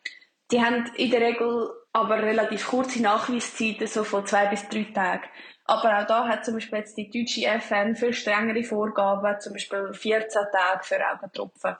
[0.52, 5.24] Die haben in der Regel aber relativ kurze Nachweiszeiten, so von zwei bis drei Tagen.
[5.72, 9.94] Aber auch da hat zum Beispiel jetzt die deutsche FN viel strengere Vorgaben, zum Beispiel
[9.94, 11.76] 14 Tage für Augentropfen.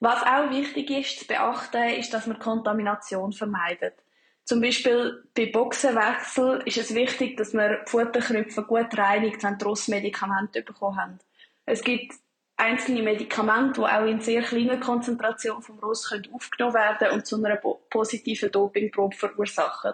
[0.00, 3.94] Was auch wichtig ist zu beachten, ist, dass man Kontamination vermeidet.
[4.42, 10.62] Zum Beispiel bei Boxenwechsel ist es wichtig, dass man Futterkrüpfe gut reinigt, wenn die Medikamente
[10.62, 11.18] bekommen haben.
[11.64, 12.14] Es gibt
[12.56, 17.54] einzelne Medikamente, die auch in sehr kleiner Konzentration vom Ross aufgenommen werden und zu einer
[17.54, 19.92] po- positiven Dopingprobe verursachen.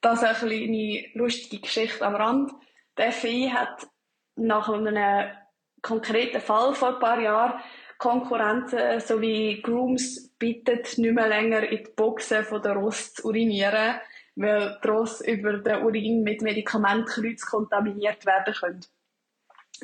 [0.00, 2.52] Das ist eine kleine lustige Geschichte am Rand.
[2.96, 3.86] Der FI hat
[4.36, 5.30] nach einem
[5.82, 7.60] konkreten Fall vor ein paar Jahren
[7.98, 14.00] Konkurrenten sowie Grooms bittet, nicht mehr länger in die Boxen der Ross zu urinieren,
[14.36, 18.80] weil die Ross über den Urin mit Medikamentenkreuz kontaminiert werden können.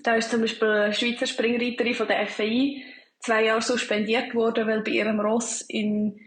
[0.02, 2.82] Da ist zum Beispiel eine Schweizer Springreiterin von der FAI
[3.18, 6.18] zwei Jahre suspendiert worden, weil bei ihrem Ross in,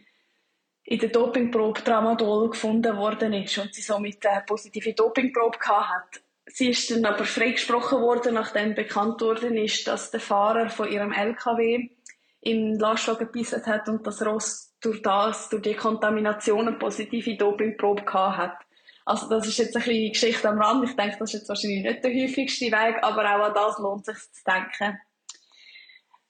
[0.89, 6.21] in der Dopingprobe Tramadol gefunden worden ist und sie somit eine positive Dopingprobe hat.
[6.47, 11.11] Sie ist dann aber freigesprochen worden, nachdem bekannt worden ist, dass der Fahrer von ihrem
[11.11, 11.89] LKW
[12.41, 18.11] im Lastwagen gebissen hat und das Ross durch das, durch die Kontamination eine positive Dopingprobe
[18.11, 18.57] hat.
[19.05, 20.89] Also das ist jetzt ein bisschen Geschichte am Rand.
[20.89, 24.05] Ich denke, das ist jetzt wahrscheinlich nicht der häufigste Weg, aber auch an das lohnt
[24.05, 24.99] sich zu denken.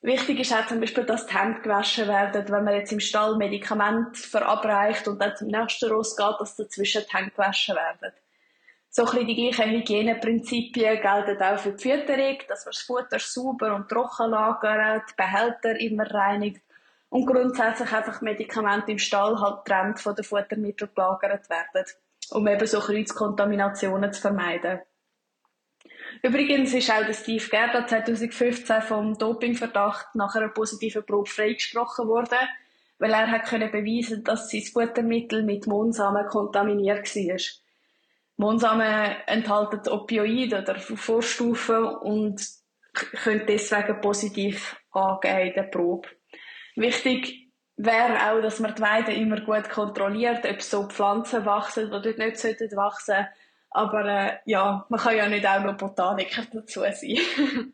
[0.01, 3.35] Wichtig ist auch zum Beispiel, dass die Hände gewaschen werden, wenn man jetzt im Stall
[3.35, 8.13] Medikament verabreicht und dann zum nächsten Ross geht, dass dazwischen die Hände gewaschen werden.
[8.91, 13.19] So ein bisschen die gleichen Hygieneprinzipien gelten auch für die Fütterung, dass man das Futter
[13.19, 16.61] sauber und trocken lagert, die Behälter immer reinigt
[17.09, 21.85] und grundsätzlich einfach Medikamente im Stall halt getrennt von den Futtermitteln gelagert werden,
[22.31, 24.79] um eben so Kreuzkontaminationen zu vermeiden.
[26.21, 32.39] Übrigens ist auch Steve Gerda 2015 vom Dopingverdacht nach einer positiven Probe freigesprochen worden,
[32.97, 37.37] weil er hat können beweisen, dass sein Futtermittel mit Mohnsamen kontaminiert war.
[38.37, 42.41] Mohnsamen enthalten Opioide oder Vorstufen und
[42.93, 46.07] können deswegen positiv angeben in der Probe.
[46.75, 52.11] Wichtig wäre auch, dass man die Weide immer gut kontrolliert, ob so Pflanzen wachsen oder
[52.11, 53.27] nicht wachsen sollten
[53.71, 57.17] aber äh, ja, man kann ja nicht auch noch Botaniker dazu sein.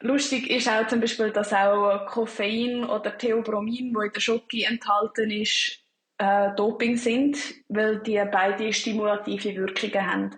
[0.00, 5.30] Lustig ist auch zum Beispiel, dass auch Koffein oder Theobromin, wo in der Schoki enthalten
[5.30, 5.82] ist,
[6.18, 10.30] äh, Doping sind, weil die beide stimulative Wirkungen haben.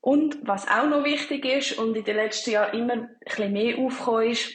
[0.00, 3.78] Und was auch noch wichtig ist und in den letzten Jahren immer ein bisschen mehr
[3.78, 4.52] aufgekommen ist,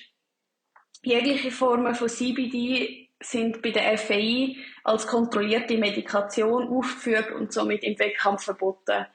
[1.04, 7.98] jegliche Formen von CBD sind bei der FAI als kontrollierte Medikation aufgeführt und somit im
[8.00, 9.06] Wettkampf verboten.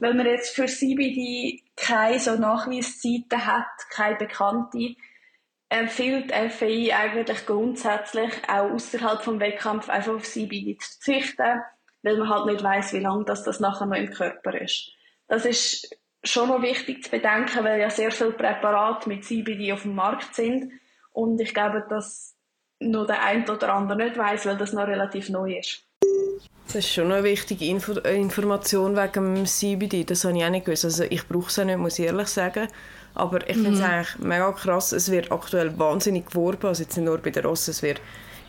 [0.00, 4.96] Weil man jetzt für CBD keine so Nachweiszeiten hat, keine bekannte,
[5.68, 11.62] empfiehlt die FAI eigentlich grundsätzlich auch außerhalb vom Wettkampf einfach auf CBD zu verzichten,
[12.02, 14.92] weil man halt nicht weiß, wie lange das, das nachher noch im Körper ist.
[15.28, 19.82] Das ist schon noch wichtig zu bedenken, weil ja sehr viele Präparate mit CBD auf
[19.82, 20.72] dem Markt sind
[21.12, 22.35] und ich glaube, dass
[22.80, 25.82] nur der eine oder andere nicht weiß, weil das noch relativ neu ist.
[26.66, 30.04] Das ist schon eine wichtige Info Information wegen dem CBD.
[30.04, 30.84] Das habe ich auch nicht gewusst.
[30.84, 32.68] Also ich brauche es auch nicht, muss ich ehrlich sagen.
[33.14, 33.64] Aber ich mhm.
[33.64, 34.92] finde es eigentlich mega krass.
[34.92, 36.66] Es wird aktuell wahnsinnig geworben.
[36.66, 38.00] Also jetzt nicht nur bei der Ross, es wird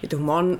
[0.01, 0.59] in der Human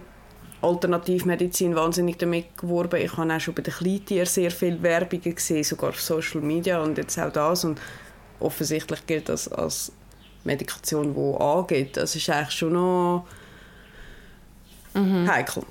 [0.61, 3.01] Alternativmedizin wahnsinnig damit geworben.
[3.01, 6.81] Ich habe auch schon bei den Kleintieren sehr viel Werbung gesehen, sogar auf Social Media
[6.81, 7.65] und jetzt auch das.
[7.65, 7.81] Und
[8.39, 9.91] offensichtlich gilt das als
[10.43, 11.97] Medikation, die angeht.
[11.97, 13.25] Das ist eigentlich schon noch
[14.97, 15.31] mhm.
[15.31, 15.63] heikel.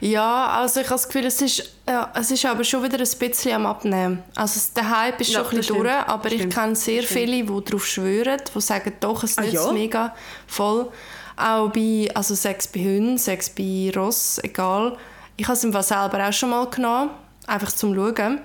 [0.00, 3.18] Ja, also ich habe das Gefühl, es ist, ja, es ist aber schon wieder ein
[3.18, 4.22] bisschen am Abnehmen.
[4.34, 7.64] Also der Hype ist ja, schon ein bisschen durch, aber ich kenne sehr viele, die
[7.64, 9.72] darauf schwören, die sagen, doch, es ah, nützt ja?
[9.72, 10.14] mega
[10.48, 10.90] voll.
[11.36, 14.96] Auch bei, also Sex bei Hunden, Sex bei Ross, egal.
[15.36, 17.10] Ich habe es im selber auch schon mal genommen,
[17.46, 18.40] einfach zum Schauen.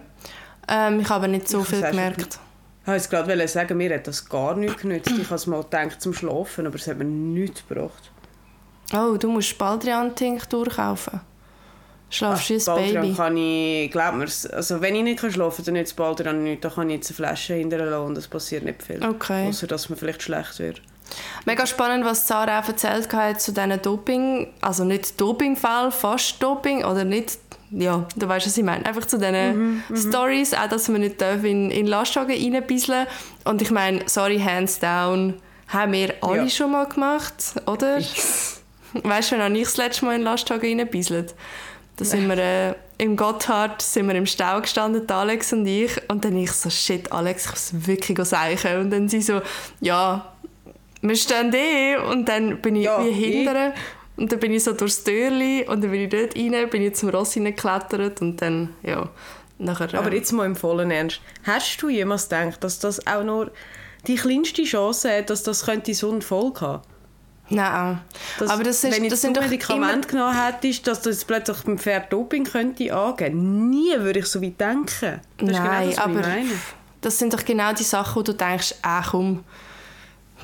[0.68, 2.40] Ähm, ich habe aber nicht so ich viel gemerkt.
[2.84, 5.12] Ich wollte gerade sagen, mir hat das gar nicht genützt.
[5.12, 8.12] Ich habe es mal gedacht zum Schlafen, aber es hat mir nichts gebracht.
[8.94, 11.22] Oh, du musst Baldrian-Tinktur kaufen.
[12.10, 13.14] Schlafst du ein Baby?
[13.14, 16.64] kann ich, glaub mir, also wenn ich nicht schlafen kann, dann nützt Baldrian nicht.
[16.64, 19.04] Dann kann ich jetzt eine Flasche hinterlassen und es passiert nicht viel.
[19.04, 19.50] Okay.
[19.50, 20.82] Außer dass man vielleicht schlecht wird.
[21.46, 26.84] Mega spannend, was Sarah auch erzählt hat zu diesen Doping, also nicht Dopingfall, fast Doping
[26.84, 27.40] oder nicht,
[27.72, 28.86] ja, du weißt, was ich meine.
[28.86, 29.96] Einfach zu diesen mhm, mhm.
[29.96, 33.08] Stories, auch dass man nicht in, in Lastwagen reinbisseln
[33.46, 35.36] Und ich meine, sorry, hands down,
[35.68, 36.50] haben wir alle ja.
[36.50, 37.34] schon mal gemacht,
[37.66, 38.00] oder?
[38.94, 41.36] Weißt du, wenn auch ich das letzte Mal in den Lastwagen reinbisselt?
[41.98, 45.92] Da sind wir äh, im Gotthard sind wir im Stau gestanden, Alex und ich.
[46.10, 48.82] Und dann ich so, shit, Alex, ich muss wirklich sagen.
[48.82, 49.42] Und dann sie so,
[49.82, 50.32] ja,
[51.02, 51.98] wir stehen eh.
[51.98, 53.74] Und dann bin ich ja, wie hinterher.
[54.16, 56.96] Und dann bin ich so durchs Türli und dann bin ich dort rein, bin ich
[56.96, 59.10] zum Ross hineingeklettert und dann, ja,
[59.60, 59.94] nachher...
[59.94, 61.22] Äh, Aber jetzt mal im vollen Ernst.
[61.44, 63.52] Hast du jemals gedacht, dass das auch nur
[64.08, 66.82] die kleinste Chance hat, dass das könnte so einen Folge haben
[67.50, 68.00] Nein.
[68.40, 72.12] Das, aber das, ist, wenn das sind Medikament genommen hättest, dass das plötzlich beim Pferd
[72.12, 73.70] Doping könnte angehen.
[73.70, 75.22] Nie würde ich so weit denken.
[75.38, 76.22] Das Nein, genau das, aber
[77.02, 79.44] das sind doch genau die Sachen, wo du denkst, ah komm,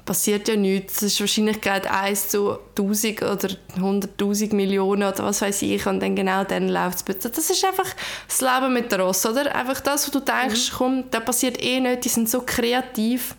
[0.06, 0.96] passiert ja nichts.
[0.96, 6.00] Das ist wahrscheinlich gerade 1 zu 1000 oder 100'000 Millionen oder was weiß ich und
[6.00, 7.20] dann genau dann läuft es.
[7.20, 7.90] Das ist einfach
[8.28, 9.54] das Leben mit der Ross, oder?
[9.56, 10.76] Einfach das, wo du denkst, mhm.
[10.76, 13.36] komm, da passiert eh nichts, die sind so kreativ.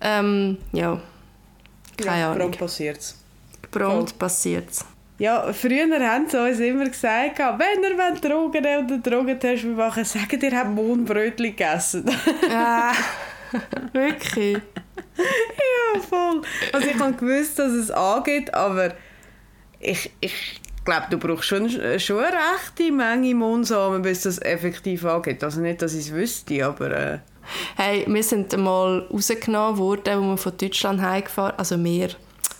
[0.00, 1.00] Ähm, ja.
[1.96, 2.38] Keine ja, Ahnung.
[2.38, 3.16] Prompt passiert's.
[3.70, 4.84] Prompt passiert's.
[5.18, 10.58] Ja, früher haben sie uns immer gesagt, wenn ihr Drogen oder Drogentest machen sagt ihr,
[10.58, 12.04] habt Mohnbrötchen gegessen.
[12.50, 12.92] ah,
[13.92, 14.58] wirklich?
[15.16, 16.42] ja, voll.
[16.72, 18.94] Also ich habe gewusst, dass es angeht, aber
[19.78, 21.68] ich, ich glaube, du brauchst schon,
[22.00, 25.44] schon eine rechte Menge Mohnsamen, bis das effektiv angeht.
[25.44, 26.90] Also nicht, dass ich es wüsste, aber...
[26.90, 27.18] Äh,
[27.76, 32.10] Hey, wir sind einmal rausgenommen worden, als wir von Deutschland heimgefahren also wir,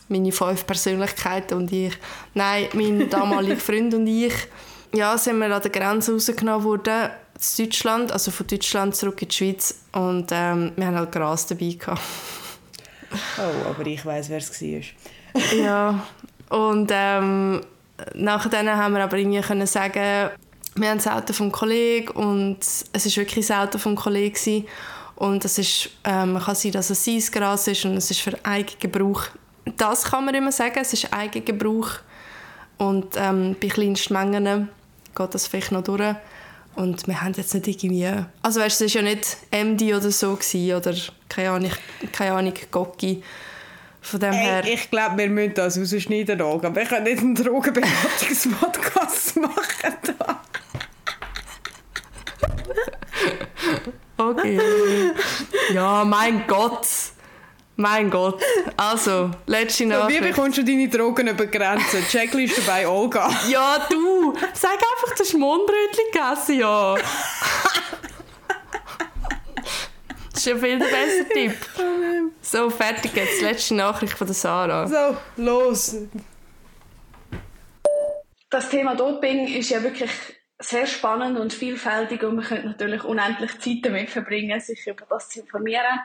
[0.08, 1.94] meine fünf Persönlichkeiten und ich.
[2.34, 4.34] Nein, mein damaliger Freund und ich.
[4.94, 9.28] Ja, sind wir an der Grenze rausgenommen worden, zu Deutschland, also von Deutschland zurück in
[9.28, 12.00] die Schweiz und ähm, wir haben halt Gras dabei gehabt.
[13.38, 14.80] Oh, aber ich weiß, wer es war.
[15.56, 16.06] ja,
[16.50, 17.62] und ähm,
[18.14, 20.30] nachher haben wir aber irgendwie können sagen,
[20.74, 24.66] wir haben das Auto vom Kollegen und es ist wirklich das Auto vom Kollegen
[25.16, 28.20] und es ist, ähm, man kann sein, dass es sein Gras ist und es ist
[28.20, 29.24] für Eigengebrauch.
[29.76, 31.90] Das kann man immer sagen, es ist Eigengebrauch
[32.78, 34.68] und ähm, bei kleinsten Mengen
[35.14, 36.16] geht das vielleicht noch durch.
[36.74, 38.08] Und wir haben jetzt nicht irgendwie...
[38.40, 40.94] Also weißt es war ja nicht MD oder so gewesen, oder
[41.28, 41.70] keine Ahnung,
[42.12, 43.22] keine Ahnung Gocki.
[44.00, 44.62] Von dem her...
[44.64, 49.94] Hey, ich glaube, wir müssen das rausschneiden, aber ich kann nicht einen Drogenberatungspodcast machen.
[50.18, 50.31] Da.
[54.32, 54.60] Okay.
[55.72, 56.86] Ja, mein Gott.
[57.76, 58.42] Mein Gott.
[58.76, 60.18] Also, letzte Nachricht.
[60.18, 62.04] So, wie bekommst du deine Drogen über Grenzen?
[62.08, 63.30] Checkliste bei Olga.
[63.48, 64.34] Ja, du.
[64.52, 66.94] Sag einfach, du hast Mohnbrötchen gegessen, ja.
[70.32, 71.54] das ist ein viel besser Tipp.
[72.42, 73.40] So, fertig jetzt.
[73.40, 74.86] Letzte Nachricht von der Sarah.
[74.86, 75.96] So, los.
[78.50, 80.10] Das Thema Doping ist ja wirklich
[80.62, 85.28] sehr spannend und vielfältig und man könnte natürlich unendlich Zeit damit verbringen, sich über das
[85.28, 86.00] zu informieren.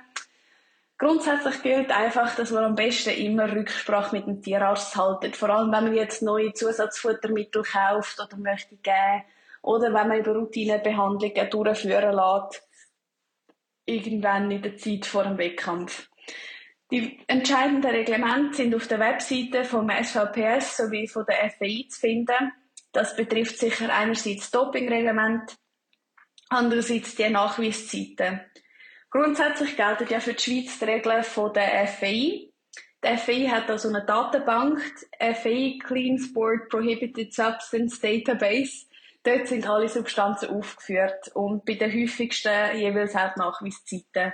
[0.98, 5.36] Grundsätzlich gilt einfach, dass man am besten immer Rücksprache mit dem Tierarzt haltet.
[5.36, 9.24] Vor allem, wenn man jetzt neue Zusatzfuttermittel kauft oder möchte geben.
[9.62, 12.63] Oder wenn man über Routinebehandlungen durchführen lässt.
[13.86, 16.10] Irgendwann in der Zeit vor dem Wettkampf.
[16.89, 22.52] Die entscheidenden Reglemente sind auf der Webseite vom SVPS sowie von der FAI zu finden.
[22.98, 25.56] Das betrifft sicher einerseits das Dopingreglement,
[26.50, 28.42] andererseits die Nachweiszeiten.
[29.12, 32.50] Grundsätzlich gelten ja für die Schweiz die Regeln von der FAI.
[33.04, 34.82] Die FAI hat also eine Datenbank,
[35.22, 38.88] die FAI Clean Sport Prohibited Substance Database.
[39.22, 44.34] Dort sind alle Substanzen aufgeführt und bei den häufigsten jeweils auch die Nachweiszeiten.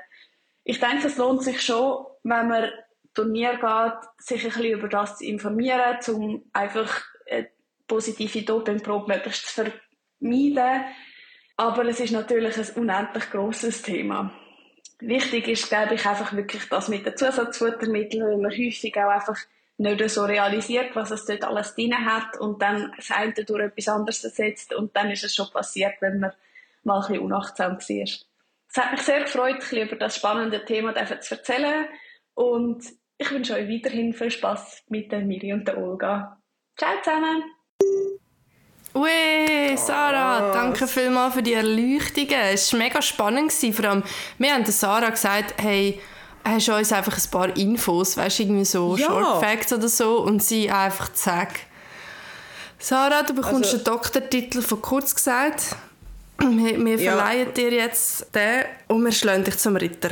[0.64, 2.72] Ich denke, es lohnt sich schon, wenn man
[3.14, 7.50] Turnier geht, sich ein bisschen über das zu informieren, um einfach eine
[7.88, 9.66] positive Dopingprobe möglichst zu
[10.20, 10.86] vermeiden.
[11.56, 14.34] Aber es ist natürlich ein unendlich grosses Thema.
[15.00, 19.38] Wichtig ist, glaube ich, einfach wirklich das mit den Zusatzfuttermitteln, weil man häufig auch einfach
[19.78, 23.88] nicht so realisiert, was es dort alles drin hat und dann das eine durch etwas
[23.88, 26.32] anderes ersetzt und dann ist es schon passiert, wenn man
[26.84, 28.04] mal ein bisschen unachtsam war.
[28.76, 31.88] Es hat mich sehr gefreut, ein bisschen über das spannende Thema zu erzählen
[32.34, 32.86] und
[33.18, 36.42] ich wünsche euch weiterhin viel Spaß mit der Miri und der Olga.
[36.78, 37.44] Ciao zusammen!
[38.96, 40.54] Ui, Sarah, oh.
[40.54, 42.40] danke vielmals für die Erleuchtungen.
[42.54, 43.52] Es war mega spannend.
[43.52, 44.04] Vor allem,
[44.38, 46.00] wir haben Sarah gesagt, hey,
[46.44, 49.08] hast du uns einfach ein paar Infos, weißt du, irgendwie so ja.
[49.08, 51.62] Short Facts oder so, und sie einfach zack.
[52.78, 55.76] Sarah, du bekommst also, den Doktortitel von kurz gesagt.
[56.40, 57.54] Wir, wir verleihen ja.
[57.54, 60.10] dir jetzt den und wir schlagen dich zum Ritter.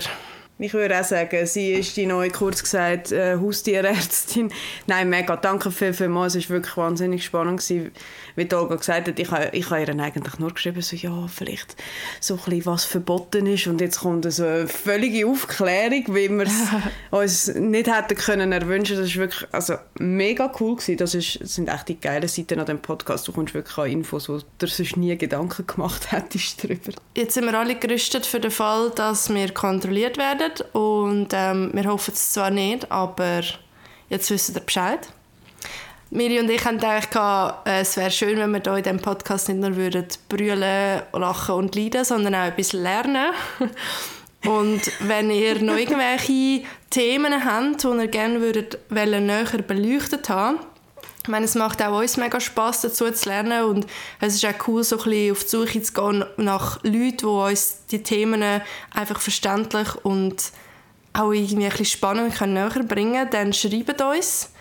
[0.61, 4.53] Ich würde auch sagen, sie ist die neue, kurz gesagt, äh, Haustierärztin.
[4.85, 6.27] Nein, mega, danke viel, viel mal.
[6.27, 7.91] Es war wirklich wahnsinnig spannend, gewesen,
[8.35, 9.19] wie die Olga gesagt hat.
[9.19, 11.75] Ich habe, ich habe ihr eigentlich nur geschrieben, so, ja, vielleicht
[12.19, 13.67] so ein bisschen, was verboten ist.
[13.67, 16.61] Und jetzt kommt so eine völlige Aufklärung, wie wir es
[17.11, 18.97] uns nicht hätten können erwünschen.
[18.97, 20.75] Das war wirklich also, mega cool.
[20.75, 20.97] Gewesen.
[20.97, 23.27] Das, ist, das sind echt die geilen Seiten an dem Podcast.
[23.27, 26.91] Du kommst wirklich an Infos, wo du sonst nie Gedanken gemacht hättest darüber.
[27.15, 31.85] Jetzt sind wir alle gerüstet für den Fall, dass wir kontrolliert werden und ähm, wir
[31.85, 33.41] hoffen es zwar nicht, aber
[34.09, 35.07] jetzt wissen wir Bescheid.
[36.13, 37.15] Miri und ich haben gedacht,
[37.65, 41.55] äh, es wäre schön, wenn wir hier in diesem Podcast nicht nur würden brüllen, lachen
[41.55, 43.31] und leiden, sondern auch bisschen lernen.
[44.45, 48.77] und wenn ihr noch irgendwelche Themen habt, die ihr gerne würdet,
[49.25, 50.59] näher beleuchtet haben
[51.23, 53.85] ich meine, es macht auch uns mega Spaß dazu zu lernen und
[54.19, 57.25] es ist auch cool, so ein bisschen auf die Suche zu gehen nach Leuten, die
[57.25, 58.43] uns die Themen
[58.91, 60.51] einfach verständlich und
[61.13, 63.29] auch irgendwie ein bisschen spannend näher bringen können.
[63.29, 64.51] Dann schreibt uns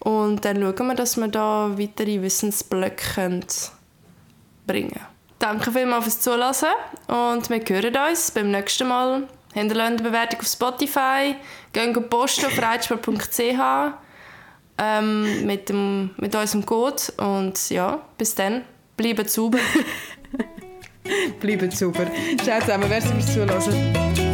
[0.00, 3.42] und dann schauen wir, dass wir da weitere Wissensblöcke
[4.66, 5.06] bringen können.
[5.38, 6.74] Danke vielmals fürs Zuhören
[7.08, 9.28] und wir hören uns beim nächsten Mal.
[9.52, 11.36] Hinterlasst eine Bewertung auf Spotify,
[11.72, 13.94] gehen posten auf reitsport.ch
[14.78, 17.02] ähm, mit, mit unserem Code.
[17.18, 18.64] Und ja, bis dann.
[18.96, 19.58] Bleibt sauber.
[21.40, 22.06] Bleibt sauber.
[22.42, 24.25] Ciao zusammen, wer fürs Zuhören.